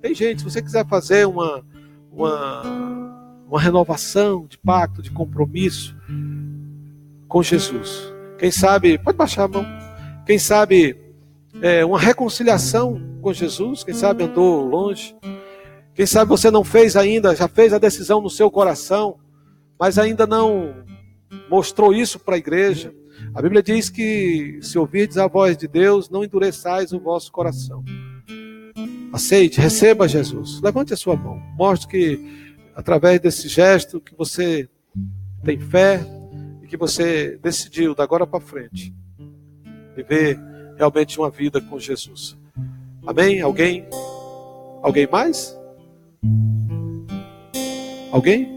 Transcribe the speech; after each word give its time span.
Tem 0.00 0.14
gente, 0.14 0.38
se 0.38 0.44
você 0.44 0.62
quiser 0.62 0.86
fazer 0.86 1.26
uma, 1.26 1.64
uma, 2.10 2.62
uma 3.46 3.60
renovação 3.60 4.46
de 4.46 4.56
pacto, 4.56 5.02
de 5.02 5.10
compromisso 5.10 5.94
com 7.28 7.42
Jesus, 7.42 8.12
quem 8.38 8.50
sabe, 8.50 8.98
pode 8.98 9.18
baixar 9.18 9.44
a 9.44 9.48
mão, 9.48 9.66
quem 10.24 10.38
sabe 10.38 10.96
é, 11.60 11.84
uma 11.84 11.98
reconciliação 11.98 13.00
com 13.20 13.32
Jesus, 13.32 13.84
quem 13.84 13.92
sabe 13.92 14.24
andou 14.24 14.64
longe, 14.64 15.14
quem 15.94 16.06
sabe 16.06 16.30
você 16.30 16.50
não 16.50 16.64
fez 16.64 16.96
ainda, 16.96 17.36
já 17.36 17.46
fez 17.46 17.74
a 17.74 17.78
decisão 17.78 18.22
no 18.22 18.30
seu 18.30 18.50
coração, 18.50 19.18
mas 19.78 19.98
ainda 19.98 20.26
não 20.26 20.74
mostrou 21.50 21.92
isso 21.92 22.18
para 22.18 22.36
a 22.36 22.38
igreja. 22.38 22.94
A 23.34 23.42
Bíblia 23.42 23.62
diz 23.62 23.90
que 23.90 24.58
se 24.62 24.78
ouvirdes 24.78 25.18
a 25.18 25.26
voz 25.26 25.58
de 25.58 25.68
Deus, 25.68 26.08
não 26.08 26.24
endureçais 26.24 26.92
o 26.92 26.98
vosso 26.98 27.30
coração. 27.30 27.84
Aceite, 29.20 29.60
receba 29.60 30.08
Jesus. 30.08 30.62
Levante 30.62 30.94
a 30.94 30.96
sua 30.96 31.14
mão. 31.14 31.38
Mostre 31.54 31.88
que 31.90 32.54
através 32.74 33.20
desse 33.20 33.48
gesto 33.48 34.00
que 34.00 34.16
você 34.16 34.66
tem 35.44 35.60
fé 35.60 36.00
e 36.62 36.66
que 36.66 36.74
você 36.74 37.38
decidiu 37.42 37.94
da 37.94 38.02
agora 38.02 38.26
para 38.26 38.40
frente 38.40 38.94
viver 39.94 40.40
realmente 40.74 41.18
uma 41.18 41.28
vida 41.28 41.60
com 41.60 41.78
Jesus. 41.78 42.34
Amém? 43.06 43.42
Alguém? 43.42 43.86
Alguém 44.82 45.06
mais? 45.06 45.54
Alguém? 48.10 48.48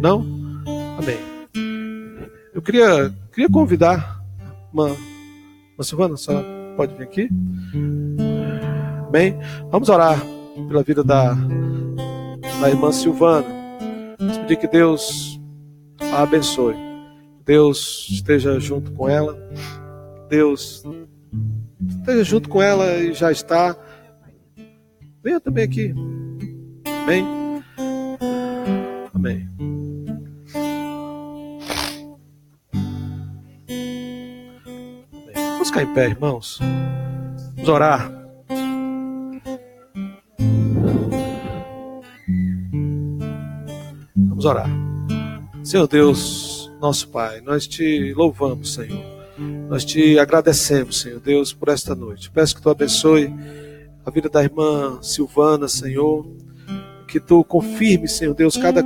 Não? 0.00 0.26
Amém. 0.98 1.18
Eu 2.52 2.60
queria, 2.60 3.14
queria 3.32 3.48
convidar 3.48 4.20
uma, 4.72 4.88
uma 5.76 5.84
Silvana, 5.84 6.16
senhora 6.16 6.44
pode 6.76 6.92
vir 6.96 7.04
aqui? 7.04 7.28
Amém? 9.16 9.34
Vamos 9.70 9.88
orar 9.88 10.20
pela 10.68 10.82
vida 10.82 11.02
da, 11.02 11.32
da 12.60 12.68
irmã 12.68 12.92
Silvana. 12.92 13.46
Vamos 14.18 14.36
pedir 14.36 14.58
que 14.58 14.68
Deus 14.68 15.40
a 16.12 16.22
abençoe. 16.22 16.76
Deus 17.42 18.08
esteja 18.10 18.60
junto 18.60 18.92
com 18.92 19.08
ela. 19.08 19.34
Deus 20.28 20.84
esteja 21.88 22.24
junto 22.24 22.50
com 22.50 22.60
ela 22.60 22.94
e 22.96 23.14
já 23.14 23.32
está. 23.32 23.74
Venha 25.24 25.40
também 25.40 25.64
aqui. 25.64 25.94
Amém? 27.02 27.24
Amém. 29.14 29.48
Vamos 35.52 35.68
ficar 35.68 35.84
em 35.84 35.94
pé, 35.94 36.08
irmãos. 36.10 36.58
Vamos 37.54 37.68
orar. 37.70 38.15
Orar. 44.46 44.70
Senhor 45.64 45.88
Deus, 45.88 46.72
nosso 46.80 47.08
Pai, 47.08 47.40
nós 47.40 47.66
te 47.66 48.14
louvamos, 48.14 48.74
Senhor. 48.74 49.02
Nós 49.68 49.84
te 49.84 50.20
agradecemos, 50.20 51.00
Senhor 51.00 51.18
Deus, 51.18 51.52
por 51.52 51.68
esta 51.68 51.96
noite. 51.96 52.30
Peço 52.30 52.54
que 52.54 52.62
tu 52.62 52.70
abençoe 52.70 53.34
a 54.04 54.10
vida 54.10 54.28
da 54.28 54.44
irmã 54.44 55.00
Silvana, 55.02 55.66
Senhor. 55.66 56.24
Que 57.08 57.18
tu 57.18 57.42
confirme, 57.42 58.06
Senhor 58.06 58.34
Deus, 58.34 58.56
cada 58.56 58.84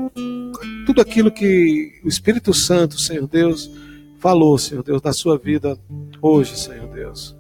tudo 0.87 1.03
aquilo 1.03 1.31
que 1.31 2.01
o 2.03 2.09
Espírito 2.09 2.55
Santo, 2.55 2.99
Senhor 2.99 3.29
Deus, 3.29 3.71
falou, 4.19 4.57
Senhor 4.57 4.83
Deus, 4.83 5.03
na 5.03 5.13
sua 5.13 5.37
vida 5.37 5.79
hoje, 6.23 6.57
Senhor 6.57 6.89
Deus. 6.89 7.37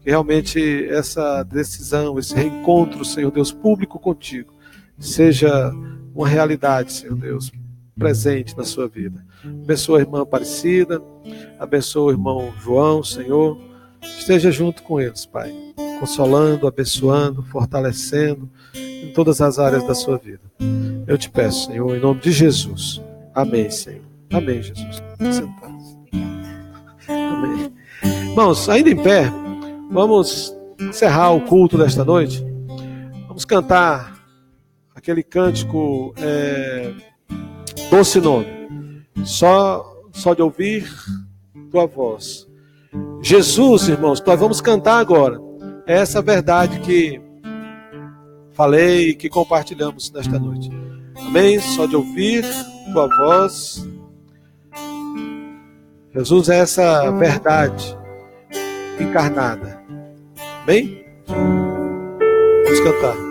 Que 0.00 0.08
realmente 0.08 0.86
essa 0.88 1.42
decisão, 1.42 2.18
esse 2.18 2.34
reencontro, 2.34 3.04
Senhor 3.04 3.30
Deus, 3.30 3.52
público 3.52 3.98
contigo, 3.98 4.54
seja 4.98 5.70
uma 6.14 6.26
realidade, 6.26 6.92
Senhor 6.92 7.16
Deus, 7.16 7.52
presente 7.98 8.56
na 8.56 8.64
sua 8.64 8.86
vida. 8.88 9.24
Abençoa 9.44 9.98
a 9.98 10.00
irmã 10.00 10.22
Aparecida, 10.22 11.02
abençoa 11.58 12.04
o 12.04 12.10
irmão 12.10 12.52
João, 12.60 13.02
Senhor. 13.02 13.58
Esteja 14.02 14.50
junto 14.50 14.82
com 14.82 15.00
eles, 15.00 15.26
Pai, 15.26 15.52
consolando, 15.98 16.66
abençoando, 16.66 17.42
fortalecendo 17.42 18.48
em 18.74 19.12
todas 19.12 19.40
as 19.40 19.58
áreas 19.58 19.84
da 19.84 19.94
sua 19.94 20.16
vida. 20.16 20.40
Eu 21.06 21.18
te 21.18 21.28
peço, 21.28 21.66
Senhor, 21.66 21.96
em 21.96 22.00
nome 22.00 22.20
de 22.20 22.30
Jesus. 22.30 23.00
Amém, 23.34 23.70
Senhor. 23.70 24.04
Amém, 24.32 24.62
Jesus. 24.62 25.02
Amém. 27.08 27.72
Irmãos, 28.30 28.68
ainda 28.68 28.90
em 28.90 29.02
pé, 29.02 29.24
vamos 29.90 30.54
encerrar 30.78 31.32
o 31.32 31.40
culto 31.40 31.76
desta 31.76 32.04
noite. 32.04 32.44
Vamos 33.26 33.44
cantar 33.44 34.18
aquele 34.94 35.22
cântico 35.22 36.14
é, 36.18 36.92
Doce 37.90 38.20
Nome. 38.20 38.46
Só, 39.24 39.84
só 40.12 40.34
de 40.34 40.42
ouvir 40.42 40.88
tua 41.70 41.86
voz. 41.86 42.46
Jesus, 43.22 43.88
irmãos, 43.88 44.22
nós 44.24 44.38
vamos 44.38 44.60
cantar 44.60 44.98
agora. 44.98 45.40
É 45.86 45.94
essa 45.98 46.20
verdade 46.20 46.80
que 46.80 47.20
falei 48.52 49.10
e 49.10 49.14
que 49.14 49.28
compartilhamos 49.28 50.12
nesta 50.12 50.38
noite. 50.38 50.70
Amém? 51.16 51.58
Só 51.60 51.86
de 51.86 51.96
ouvir 51.96 52.44
tua 52.92 53.08
voz. 53.08 53.86
Jesus 56.14 56.48
é 56.48 56.58
essa 56.58 57.10
verdade 57.12 57.96
encarnada. 59.00 59.82
Amém? 60.62 61.04
Vamos 61.26 62.80
cantar. 62.80 63.27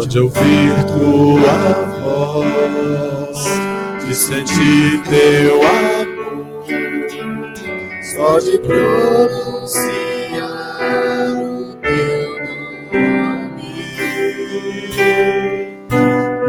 Só 0.00 0.06
de 0.06 0.18
ouvir 0.18 0.72
tua 0.86 1.74
voz, 2.00 3.38
de 4.06 4.14
sentir 4.14 5.02
teu 5.02 5.60
amor, 5.60 6.64
só 8.14 8.38
de 8.38 8.58
pronunciar 8.60 9.90
o 11.36 11.76
teu 11.82 12.30
nome, 12.88 13.74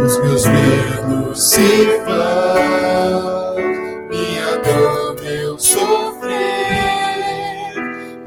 os 0.06 0.18
meus 0.22 0.46
medos 0.46 1.44
se 1.44 1.86
vão, 2.06 3.56
minha 4.08 4.52
dor, 4.64 5.22
meu 5.22 5.60
sofrer, 5.60 6.32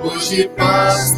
hoje 0.00 0.50
paz 0.54 1.13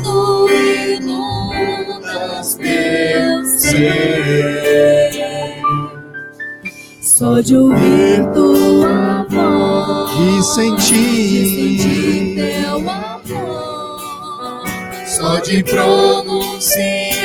Só 7.00 7.41
de 7.41 7.56
ouvir 7.56 8.25
tua 8.34 9.26
voz 9.28 10.10
E 10.19 10.42
sentir 10.42 12.36
teu 12.36 12.76
amor, 12.91 14.65
só 15.06 15.38
de 15.41 15.62
pronunciar 15.62 17.16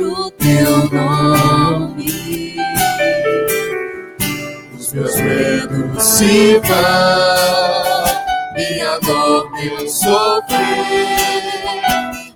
o 0.00 0.30
teu 0.30 0.90
nome, 0.90 2.56
os 4.78 4.92
meus 4.92 5.16
medos 5.16 6.02
se 6.02 6.58
vão, 6.58 8.04
minha 8.54 8.98
dor, 9.00 9.50
meu 9.52 9.88
sofrer. 9.88 11.06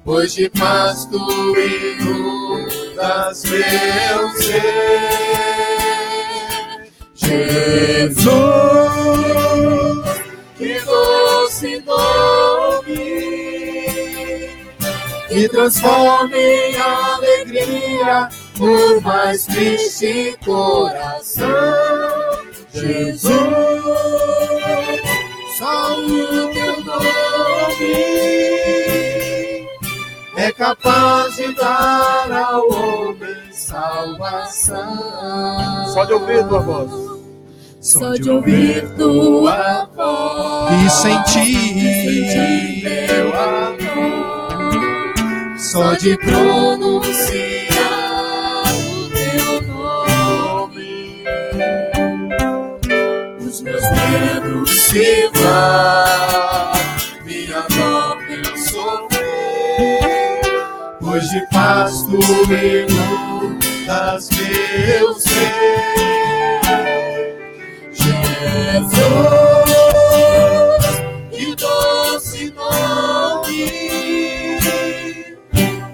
Hoje 0.05 0.51
paz 0.51 1.05
tu 1.07 1.19
inundas 3.01 3.45
meu 3.45 4.29
ser. 4.37 4.61
Jesus, 7.15 8.21
que 10.57 10.81
doce 10.81 11.83
nome 11.87 13.21
que 15.29 15.49
transforme 15.49 16.37
em 16.39 16.77
alegria 16.77 18.29
o 18.59 19.01
mais 19.01 19.47
triste 19.47 20.37
coração. 20.45 21.51
Jesus, 22.73 23.33
só 25.59 25.99
o 25.99 26.53
teu 26.53 26.70
capaz 30.71 31.35
de 31.37 31.53
dar 31.55 32.31
ao 32.31 32.69
homem 32.71 33.53
salvação. 33.53 34.87
Só 35.93 36.05
de 36.05 36.13
ouvir 36.13 36.47
tua 36.47 36.61
voz. 36.61 36.91
só 37.81 38.13
de 38.13 38.31
ouvir 38.31 38.89
tua 38.97 39.89
voz 39.97 40.85
e 40.85 40.91
sentir 40.91 41.75
sentir 41.75 43.07
teu 43.09 43.33
amor, 43.41 44.39
só 45.59 45.95
de 45.95 46.17
pronunciar 46.19 47.71
o 48.93 49.11
teu 49.11 49.63
nome, 49.75 51.25
se 54.67 55.31
vá, 55.35 56.00
de 61.31 61.41
paz 61.53 62.03
tu 62.03 62.19
inundas 62.53 64.29
meu 64.31 65.15
ser. 65.15 66.61
Jesus, 67.93 68.91
que 71.31 71.55
doce 71.55 72.53
nome, 72.53 73.67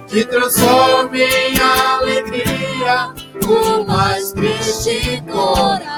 que 0.09 0.25
transforma 0.25 1.19
em 1.19 1.61
alegria 1.61 3.13
o 3.47 3.85
mais 3.87 4.33
triste 4.33 5.23
coração. 5.31 5.96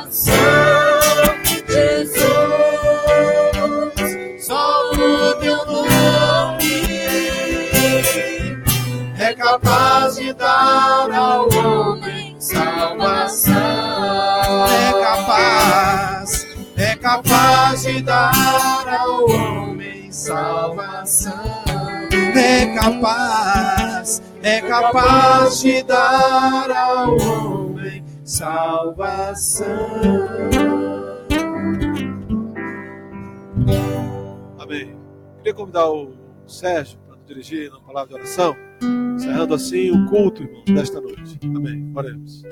De 17.82 18.02
dar 18.02 18.88
ao 18.88 19.24
homem 19.30 20.10
salvação. 20.10 21.32
É 22.36 22.74
capaz, 22.74 24.22
é 24.42 24.60
capaz 24.60 25.60
de 25.60 25.82
dar 25.84 26.70
ao 26.70 27.16
homem 27.16 28.04
salvação. 28.24 29.66
Amém. 34.58 34.96
Queria 35.38 35.54
convidar 35.54 35.88
o 35.88 36.12
Sérgio 36.46 36.98
para 37.06 37.16
dirigir 37.26 37.70
na 37.70 37.80
palavra 37.80 38.08
de 38.08 38.14
oração, 38.14 38.56
encerrando 39.14 39.54
assim 39.54 39.90
o 39.90 40.06
culto, 40.06 40.42
irmãos, 40.42 40.64
desta 40.64 41.00
noite. 41.00 41.38
Amém. 41.44 41.92
Oremos. 41.94 42.42